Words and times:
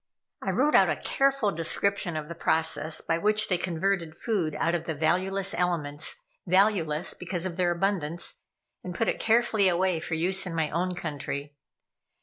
I 0.41 0.49
wrote 0.49 0.73
out 0.73 0.89
a 0.89 0.95
careful 0.95 1.51
description 1.51 2.17
of 2.17 2.27
the 2.27 2.33
processes 2.33 3.01
by 3.05 3.19
which 3.19 3.49
they 3.49 3.57
converted 3.59 4.15
food 4.17 4.55
out 4.55 4.73
of 4.73 4.85
the 4.85 4.95
valueless 4.95 5.53
elements 5.53 6.15
valueless 6.47 7.13
because 7.13 7.45
of 7.45 7.55
their 7.55 7.69
abundance 7.69 8.41
and 8.83 8.95
put 8.95 9.07
it 9.07 9.19
carefully 9.19 9.67
away 9.67 9.99
for 9.99 10.15
use 10.15 10.47
in 10.47 10.55
my 10.55 10.71
own 10.71 10.95
country. 10.95 11.55